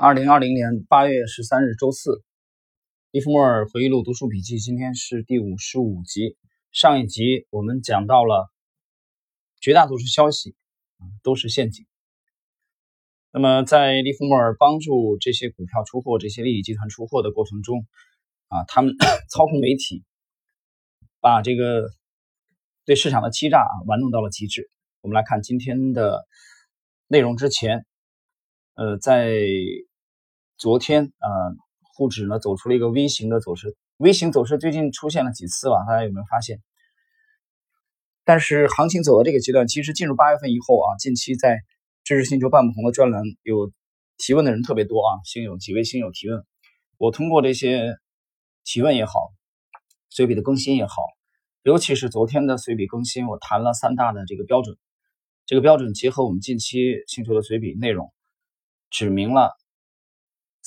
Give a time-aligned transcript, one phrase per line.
[0.00, 2.22] 二零二零年八月十三日周四，
[3.10, 6.36] 利弗莫尔回忆录读书笔记，今天是第五十五集。
[6.70, 8.48] 上一集我们讲到了
[9.60, 10.54] 绝大多数消息
[11.24, 11.84] 都是陷阱。
[13.32, 17.84] 那么在利弗莫尔帮助这些股票出货、这些利益集团出货的过程中，
[18.46, 18.94] 啊，他们
[19.28, 20.04] 操控媒体，
[21.18, 21.88] 把这个
[22.84, 24.70] 对市场的欺诈啊玩弄到了极致。
[25.00, 26.24] 我们来看今天的
[27.08, 27.84] 内容之前。
[28.80, 29.36] 呃，在
[30.58, 31.28] 昨天啊，
[31.94, 36.60] 沪指呢走出了一个 V 型的走势，V 型走势最近出现了几次了，大家有没有发现？
[38.24, 41.60] 但是行情走到这个阶段，其实进入八月份以后啊，近期在
[42.02, 43.72] 知识星球半不同的专栏有
[44.16, 46.44] 提问的人特别多啊，新友几位新友提问，
[46.96, 47.94] 我通过这些
[48.64, 49.30] 提问也好，
[50.10, 51.04] 随笔的更新也好，
[51.62, 54.76] 尤其是昨天的随笔更新，我谈了三大的这个标准，
[55.46, 58.12] 这个标准结合我们近期星球的随笔内容。
[58.90, 59.52] 指明了，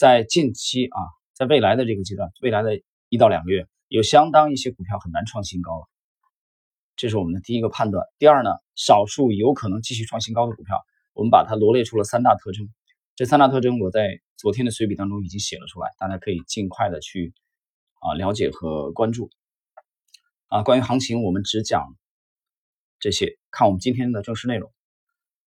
[0.01, 0.97] 在近期啊，
[1.35, 5.87] 在未来的这个阶段，未来的一到两个月，有相当一些股票很难创新高了。
[6.95, 8.03] 这是我们的第一个判断。
[8.17, 10.75] 第二呢，少数有可能继续创新高的股票，
[11.13, 12.67] 我们把它罗列出了三大特征。
[13.15, 17.35] 这三大特征我在昨天的随笔当中已经写了出来，大家可以尽快的去
[17.99, 19.29] 啊了解和关注。
[20.47, 21.95] 啊，关于行情，我们只讲
[22.99, 23.37] 这些。
[23.51, 24.73] 看我们今天的正式内容，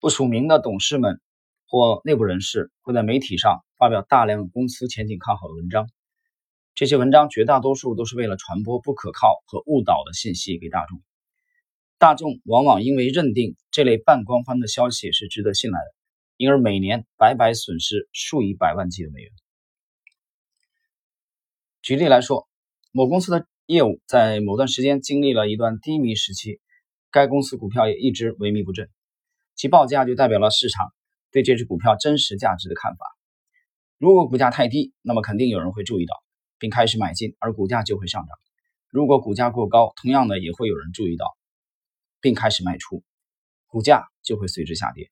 [0.02, 1.22] 不署名的董事们。
[1.72, 5.88] 或内部人士会在媒体上发表大量公司前景看好的文章，
[6.76, 11.02] 这些文章绝大多数都是为了传播不可靠和误导的信息给大众。
[11.98, 15.86] 大众往往因为认定这类半官方的消息是值得信赖的，
[16.36, 19.32] 因而每年白白损失数以百万计的美元。
[21.82, 22.50] 举例来说，
[22.92, 26.60] 某公司的业务在某段时间经历了一段低迷时期，
[27.12, 28.90] 该公司股票也一直萎靡不振，
[29.56, 30.92] 其报价就代表了市场。
[31.32, 33.06] 对这只股票真实价值的看法，
[33.98, 36.22] 如果股价太低，那么肯定有人会注意到，
[36.60, 38.30] 并开始买进，而股价就会上涨；
[38.90, 41.26] 如果股价过高，同样的也会有人注意到，
[42.20, 43.04] 并开始卖出，
[43.68, 45.10] 股价就会随之下跌。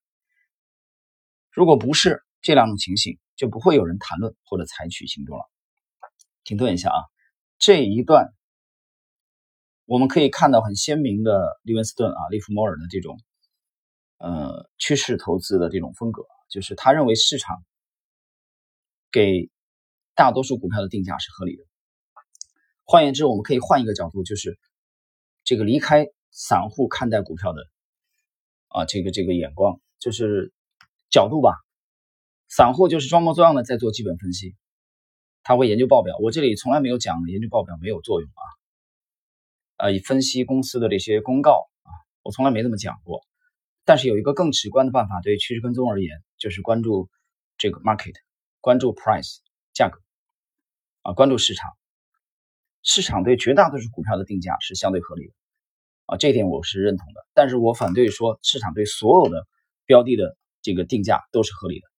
[1.50, 5.44] 如果不是这两种情形，就不会有人谈论或者采取行动了。
[6.44, 7.00] 停顿一下啊，
[7.58, 8.34] 这一段
[9.86, 13.18] 我们可以看到很鲜明的利文斯顿啊，利弗莫尔的这种。
[14.20, 17.64] 呃，趋势投资的这种风格，就是他认为市场
[19.10, 19.48] 给
[20.14, 21.64] 大多数股票的定价是合理的。
[22.84, 24.58] 换言之，我们可以换一个角度，就是
[25.42, 27.62] 这个离开散户看待股票的
[28.68, 30.52] 啊，这个这个眼光，就是
[31.08, 31.54] 角度吧。
[32.46, 34.54] 散户就是装模作样的在做基本分析，
[35.42, 36.14] 他会研究报表。
[36.20, 38.44] 我这里从来没有讲研究报表没有作用啊，
[39.86, 41.88] 呃，分析公司的这些公告啊，
[42.22, 43.22] 我从来没这么讲过。
[43.90, 47.10] 但是有一个更直观的办法，对趋势跟踪而言，就是关注
[47.58, 48.14] 这个 market，
[48.60, 49.38] 关注 price
[49.72, 50.00] 价格
[51.02, 51.72] 啊，关注市场。
[52.84, 55.32] 市场对绝大多数股票的定价是相对合理的
[56.06, 57.26] 啊，这一点我是认同的。
[57.34, 59.44] 但是我反对说市场对所有的
[59.86, 61.88] 标的的这个定价都是合理的，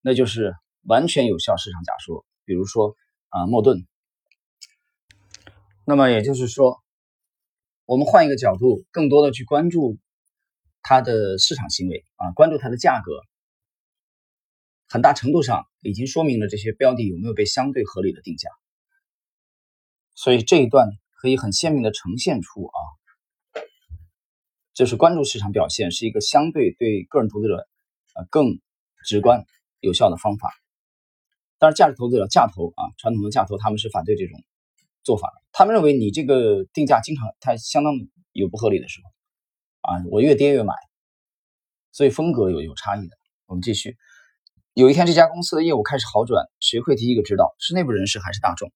[0.00, 2.26] 那就是完全有效市场假说。
[2.44, 2.96] 比如说
[3.28, 3.86] 啊，莫顿。
[5.84, 6.82] 那么也就是说，
[7.84, 9.98] 我们换一个角度，更多的去关注。
[10.88, 13.20] 它的市场行为啊，关注它的价格，
[14.88, 18.48] 很大程度上已经说明了这些标的有没有被相对合理的定价。
[20.14, 20.88] 所以这一段
[21.20, 22.78] 可以很鲜明的呈现出啊，
[24.72, 27.68] 就是关注市场表现是一个相对对个人投资者
[28.14, 28.58] 呃更
[29.04, 29.44] 直观
[29.80, 30.54] 有效的方法。
[31.58, 34.42] 当然，价值投资者价投啊，传统的价投他们是反对这种
[35.02, 37.92] 做法的，他们认为你这个定价经常它相当
[38.32, 39.17] 有不合理的时候。
[39.88, 40.74] 啊，我越跌越买，
[41.92, 43.16] 所以风格有有差异的。
[43.46, 43.96] 我们继续，
[44.74, 47.54] 有一天这家公司的业务开始好转，谁会第一个知道？
[47.58, 48.70] 是内部人士还是大众？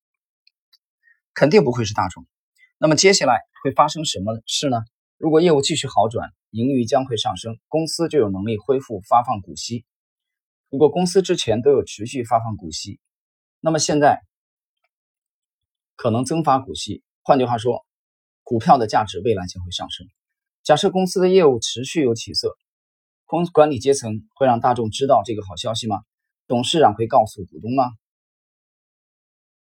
[1.35, 2.25] 肯定不会是大众。
[2.79, 4.77] 那么接下来会发生什么事呢？
[5.17, 9.85] 如果业务继续好转，盈余将会上升，公司就有能力恢复发放股息。
[10.69, 12.99] 如果公司之前都有持续发放股息，
[13.59, 14.23] 那么现在
[15.95, 17.03] 可能增发股息。
[17.21, 17.85] 换句话说，
[18.41, 20.07] 股票的价值未来将会上升。
[20.63, 22.57] 假设公司的业务持续有起色，
[23.25, 25.97] 公管理阶层会让大众知道这个好消息吗？
[26.47, 27.83] 董事长会告诉股东吗？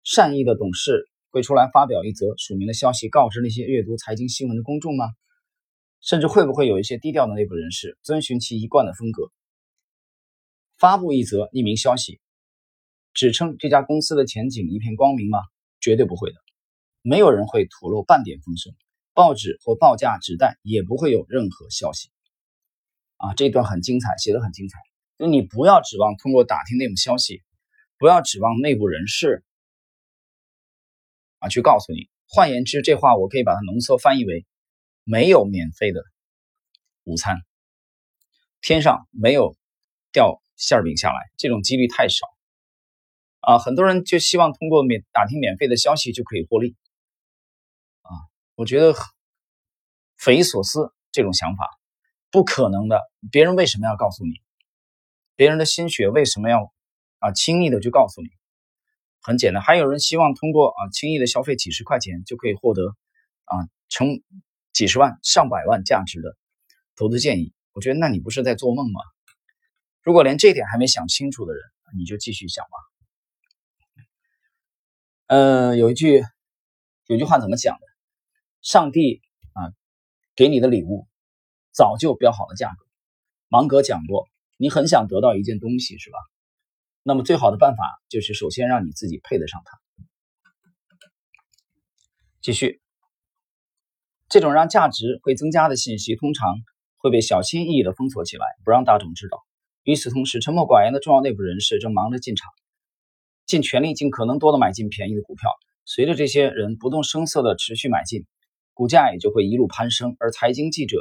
[0.03, 5.05] 善意的董事会出来发表一则署名的消息，告知那些阅读财经新闻的公众吗？
[6.01, 9.31] 甚至会不会有一些低调的内部人士遵循其一贯的风格，
[10.79, 12.21] 发布一则匿名消息，
[13.13, 15.41] 指称这家公司的前景一片光明吗？
[15.79, 16.37] 绝对不会的，
[17.03, 18.73] 没有人会吐露半点风声。
[19.17, 22.11] 报纸或报价纸袋也不会有任何消息，
[23.17, 24.79] 啊，这段很精彩，写的很精彩。
[25.17, 27.43] 就你不要指望通过打听内幕消息，
[27.97, 29.43] 不要指望内部人士
[31.39, 32.11] 啊去告诉你。
[32.29, 34.45] 换言之，这话我可以把它浓缩翻译为：
[35.03, 36.03] 没有免费的
[37.05, 37.39] 午餐，
[38.61, 39.57] 天上没有
[40.13, 42.27] 掉馅饼下来，这种几率太少
[43.41, 43.59] 啊！
[43.59, 46.77] 很多人就希望通过免打听免费的消息就可以获利！
[48.57, 48.95] 我觉得
[50.17, 51.69] 匪夷所思，这种想法
[52.31, 53.03] 不可能的。
[53.31, 54.41] 别人为什么要告诉你？
[55.37, 56.73] 别人的心血为什么要
[57.19, 58.29] 啊轻易的就告诉你？
[59.21, 62.97] 很简单，还有人希望通过啊轻易的消费几十块钱就可以获得
[63.45, 64.23] 啊成
[64.73, 66.35] 几十万上百万价值的
[66.97, 67.53] 投资建议。
[67.73, 69.03] 我觉得那你不是在做梦吗？
[70.01, 71.63] 如果连这点还没想清楚的人，
[71.99, 72.79] 你就继续想吧。
[75.27, 76.23] 嗯，有一句
[77.07, 77.96] 有句话怎么讲的？
[78.67, 79.23] 上帝
[79.53, 79.71] 啊
[80.35, 81.07] 给你的礼物
[81.71, 82.85] 早就标好了价格。
[83.47, 84.27] 芒格讲过，
[84.57, 86.19] 你很想得到一件东西是吧？
[87.05, 89.79] 那么最好的办法就是首先让你自己配得上它。
[92.41, 92.83] 继续，
[94.29, 96.57] 这种让价值会增加的信息，通常
[96.97, 99.39] 会被小心翼翼地封锁起来，不让大众知道。
[99.85, 102.51] 与此同时，沉默寡言的重要内部人士正忙着进场，
[103.47, 105.53] 尽全力、尽可能多的买进便宜的股票。
[105.85, 108.27] 随着这些人不动声色地持续买进，
[108.77, 110.17] 股价也就会一路攀升。
[110.21, 110.99] 而财经记者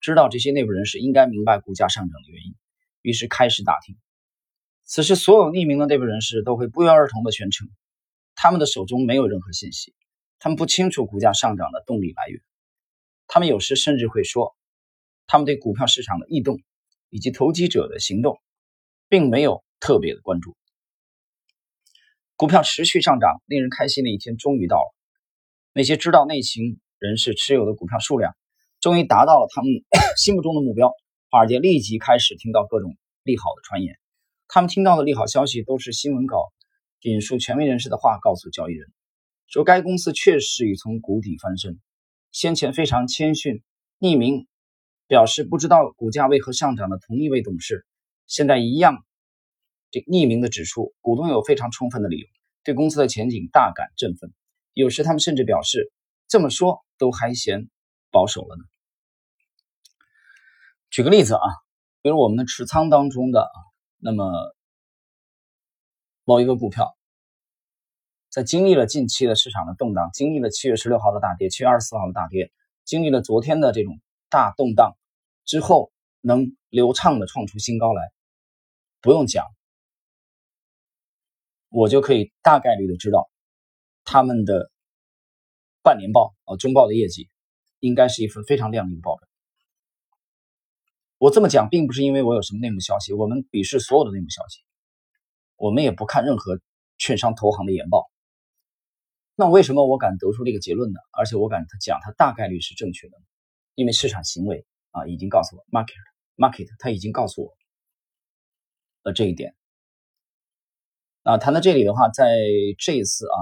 [0.00, 2.54] 知道这些内部人士应该明白股价上涨的原因，
[3.02, 3.98] 于是开始打听。
[4.84, 7.68] 此时，所有匿名的内部人士都会不约而同地宣称，
[8.34, 9.94] 他们的手中没有任何信息，
[10.38, 12.40] 他们不清楚股价上涨的动力来源。
[13.26, 14.56] 他们有时甚至会说，
[15.26, 16.58] 他们对股票市场的异动
[17.10, 18.40] 以及投机者的行动，
[19.10, 20.56] 并没有特别的关注。
[22.36, 24.94] 股票持续上涨，令人开心的一天终于到了。
[25.74, 28.34] 那些知道内情人士持有的股票数量，
[28.80, 29.70] 终于达到了他们
[30.16, 30.92] 心目中的目标。
[31.30, 33.96] 华尔街立即开始听到各种利好的传言。
[34.48, 36.48] 他们听到的利好消息都是新闻稿
[37.02, 38.88] 引述权威人士的话告诉交易人，
[39.46, 41.78] 说该公司确实已从谷底翻身。
[42.32, 43.62] 先前非常谦逊、
[44.00, 44.48] 匿名
[45.06, 47.86] 表示不知道股价为何上涨的同一位董事，
[48.26, 49.04] 现在一样，
[49.90, 52.26] 这匿名的指出，股东有非常充分的理由
[52.64, 54.32] 对公司的前景大感振奋。
[54.72, 55.92] 有时他们甚至表示，
[56.28, 57.68] 这么说都还嫌
[58.10, 58.64] 保守了呢。
[60.90, 61.48] 举个例子啊，
[62.02, 63.50] 比如我们的持仓当中的啊。
[64.00, 64.54] 那么，
[66.22, 66.96] 某一个股票
[68.28, 72.52] 在经历了近期的市场的动荡，经历了七月十六号的大跌，七月二十四号的大跌，
[72.84, 74.96] 经历了昨天的这种大动荡
[75.44, 75.90] 之后，
[76.20, 78.00] 能流畅的创出新高来，
[79.00, 79.46] 不用讲，
[81.70, 83.28] 我就可以大概率的知道
[84.04, 84.70] 他们的
[85.88, 87.30] 半年报啊、中报的业绩
[87.80, 89.26] 应该是一份非常亮丽的报表。
[91.16, 94.60] 我这么讲，并不是因为我有什么内幕消息，我们鄙视所有的内幕消息，
[95.56, 96.60] 我们也不看任何
[96.98, 98.10] 券商投行的研报。
[99.34, 101.00] 那为什么我敢得出这个结论呢？
[101.10, 103.16] 而且我敢讲，它大概率是正确的，
[103.74, 105.94] 因为市场行为啊已经告诉我，market
[106.36, 107.56] market 它已经告诉我
[109.04, 109.54] 了这一点。
[111.22, 112.26] 啊，谈到这里的话，在
[112.78, 113.38] 这一次啊，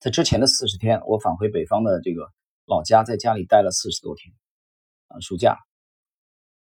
[0.00, 2.30] 在之前的四十天，我返回北方的这个
[2.66, 4.32] 老家，在家里待了四十多天，
[5.08, 5.58] 啊，暑假。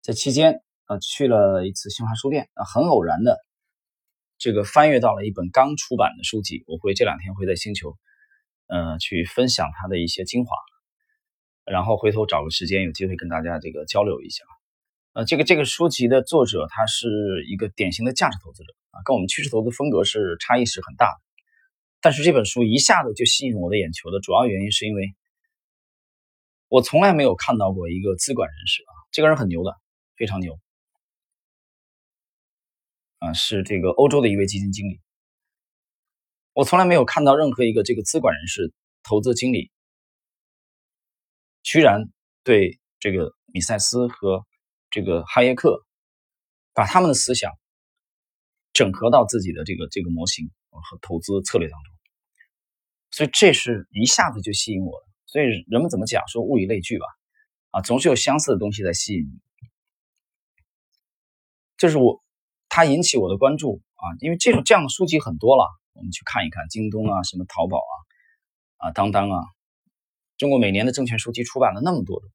[0.01, 3.37] 在期间，呃，去了一次新华书店，啊，很偶然的，
[4.39, 6.65] 这个翻阅到了一本刚出版的书籍。
[6.67, 7.95] 我会这两天会在星球，
[8.69, 10.57] 呃，去分享它的一些精华，
[11.67, 14.45] 然后回头找个时间有机会跟大家这个交流一下。
[15.13, 21.30] 呃，这个这个书籍的作者他是一个典型的价值投资者啊，跟我们趋势投资风格是差异是很大的。
[22.01, 25.15] 但是这本书一下子就吸引我的眼球的主要原因是因为，
[26.69, 29.75] 我从来没有看到过一个资管人士啊，这个人很牛的。
[30.17, 30.61] 非常牛
[33.21, 33.33] 啊！
[33.33, 35.01] 是这个欧洲的一位基金经理。
[36.53, 38.71] 我从来没有看到任何一个这个资管人士、
[39.03, 39.71] 投资经理，
[41.63, 42.11] 居然
[42.45, 44.45] 对这个米塞斯和
[44.91, 45.87] 这个哈耶克，
[46.75, 47.51] 把他们的思想
[48.81, 51.93] 整合到自己的这个这个模型和投资策略当中。
[53.11, 55.07] 所以这是一下子就吸引我了。
[55.27, 57.05] 所以人们怎么讲说物以类聚吧？
[57.73, 59.39] 啊，总是有相似的东西在吸引你。
[61.77, 62.25] 这是我，
[62.71, 67.77] 它引起我的关注啊，因为这种这样的书籍很多了，我们去看一看，京东啊，什么淘宝
[68.79, 69.45] 啊，啊，当当啊，
[70.39, 72.29] 中国每年的证券书籍出版了那么多的，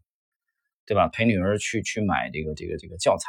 [0.85, 1.07] 对吧？
[1.07, 3.27] 陪女儿去去买这个这个这个教材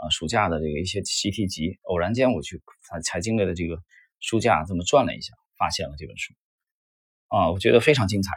[0.00, 3.82] 啊，暑假的这个一些习题集，偶然间我去财财经类的这个
[4.18, 6.32] 书架这么转了一下，发现了这本书
[7.28, 8.32] 啊，我觉得非常精彩，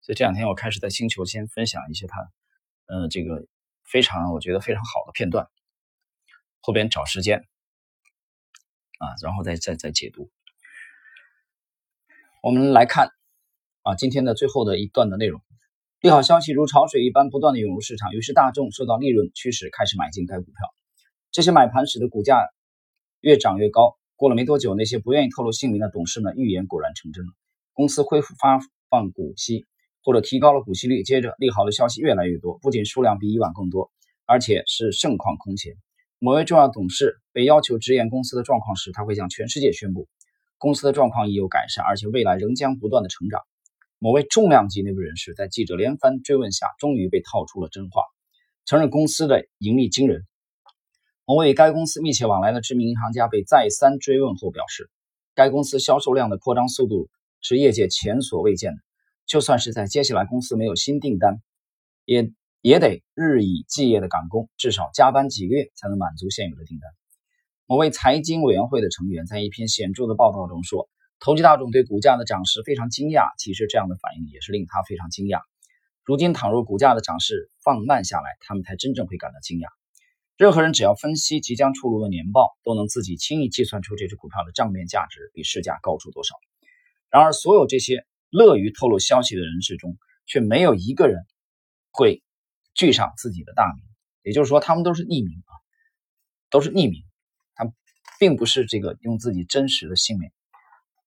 [0.00, 2.30] 所以这两天我开始在星球先分享一些它，
[2.86, 3.48] 呃，这个
[3.82, 5.48] 非常我觉得非常好的片段。
[6.60, 7.44] 后边找时间
[8.98, 10.30] 啊，然后再再再解读。
[12.42, 13.10] 我们来看
[13.82, 15.42] 啊，今天的最后的一段的内容。
[16.02, 20.54] 利好消息如潮水一般不断的涌入市场，于是大众受到利润驱使，开始买进该股票。
[21.32, 22.46] 这些买盘使得股价
[23.22, 23.96] 越涨越高。
[24.14, 27.32] 过了没多久，那些不愿意透露姓名的董事们预言果然成真了，
[27.72, 28.60] 公司恢复发
[28.90, 29.64] 放股息
[30.04, 31.02] 或者提高了股息率。
[31.02, 33.90] 接着，利好的消息越来越多，不仅数量比以往更多，
[34.26, 35.72] 而且是盛况空前。
[36.18, 40.08] 某位重要董事被要求直言公司的状况时，他会向全世界宣布，
[40.58, 43.40] 公司的状况已有改善，而且未来仍将不断的成长。
[43.98, 48.02] 某位重量级内部人士在记者连番追问下，终于被套出了真话，
[48.66, 50.22] 承认公司的盈利惊人。
[51.24, 54.90] 某位该公司密切往来的知名银行家被再三追问后表示，
[55.34, 57.08] 该公司销售量的扩张速度
[57.40, 58.78] 是业界前所未见的，
[59.24, 61.40] 就算是在接下来公司没有新订单，
[62.04, 66.90] 也也得日以继夜的赶工，至少加班几个月才能满足现有的订单。
[67.64, 70.86] 某位财经委员会的成员在一篇显著的报道中说。
[71.18, 75.40] 投机大众对股价的涨势非常惊讶，其实这样的反应也是令他非常惊讶。
[76.04, 79.68] 如今，倘若股价的涨势放慢下来，他们才真正会感到惊讶。
[80.36, 86.34] 任何人只要分析即将出炉的年报，都能自己轻易计算出这只股票的账面价值比市价高出多少。
[87.10, 89.96] 然而，所有这些乐于透露消息的人士中，
[90.26, 91.24] 却没有一个人
[91.90, 92.22] 会
[92.74, 93.82] 具上自己的大名，
[94.22, 95.52] 也就是说，他们都是匿名啊，
[96.50, 97.02] 都是匿名，
[97.54, 97.72] 他
[98.20, 100.30] 并不是这个用自己真实的姓名。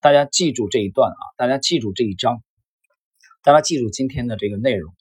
[0.01, 1.23] 大家记住这一段啊！
[1.35, 2.41] 大家记住这一章，
[3.43, 4.95] 大家记住今天的这个内容。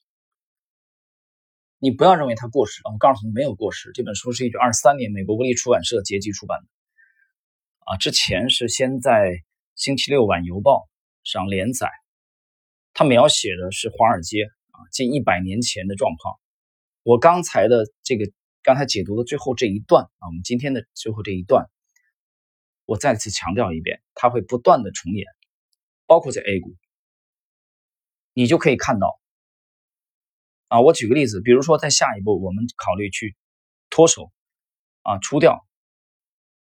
[1.77, 3.91] 你不要认为它过时，我告诉你没有过时。
[3.93, 6.67] 这本书是一九二三年美国国立出版社结集出版的，
[7.85, 9.11] 啊，之前是先在
[9.75, 10.89] 《星期六晚邮报》
[11.31, 11.89] 上连载。
[12.93, 16.35] 它描写的是华尔街啊近一百年前的状况。
[17.03, 18.29] 我刚才的这个
[18.63, 21.69] 刚才解读的最后这一段啊，我们今天的最后这一段。
[22.89, 25.27] 我再次强调一遍，它会不断的重演，
[26.07, 26.75] 包括在 A 股，
[28.33, 29.19] 你就可以看到，
[30.69, 33.35] 啊，我举个例子，比如说在下一步我们考虑去
[33.91, 34.31] 脱手，
[35.03, 35.67] 啊，出掉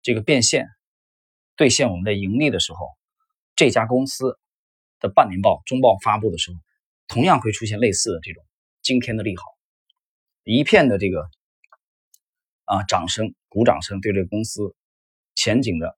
[0.01, 0.70] 这个变现，
[1.58, 2.88] 兑现我们的盈利的时候，
[3.58, 4.39] 这家公司
[5.01, 6.58] 的半年报、中报发布的时候，
[7.08, 8.42] 同样会出现类似的这种
[8.82, 9.44] 惊天的利好，
[10.46, 11.30] 一片的这个
[12.63, 14.74] 啊掌声、鼓掌声，对这个公司
[15.36, 15.98] 前景的。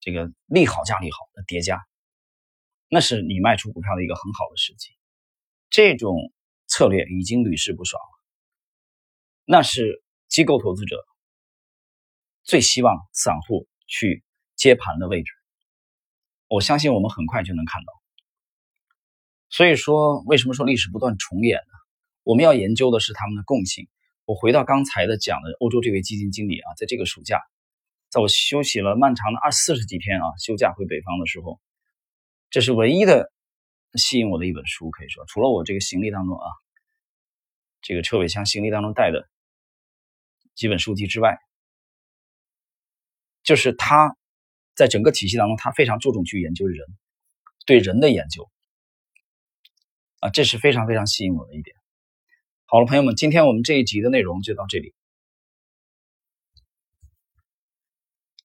[0.00, 1.78] 这个利好加利好的叠加，
[2.88, 4.90] 那是你卖出股票的一个很好的时机。
[5.68, 6.32] 这种
[6.66, 8.18] 策略已经屡试不爽了，
[9.44, 10.96] 那是机构投资者
[12.42, 14.24] 最希望散户去
[14.56, 15.30] 接盘的位置。
[16.48, 17.92] 我相信我们很快就能看到。
[19.48, 21.72] 所以说，为什么说历史不断重演呢？
[22.22, 23.88] 我们要研究的是他们的共性。
[24.24, 27.40] 我回到刚才的讲的欧洲这位基金经理啊，在这个暑假。
[28.10, 31.60] 在我休息了漫长的二四十几天啊，休假回北方的时候，
[32.50, 33.32] 这是唯一的
[33.94, 36.46] 吸引我的一本书，可以说，除了我这个行李当中啊，
[37.80, 39.28] 这个车尾箱行李当中带的
[40.56, 41.38] 几本书籍之外，
[43.44, 44.16] 就是他
[44.74, 46.84] 在整个体系当中，他非常注重去研究人，
[47.64, 48.50] 对人的研究
[50.18, 51.76] 啊，这是非常非常吸引我的一点。
[52.64, 54.94] 好了，朋友们，今天我们这一集的内容就到这里。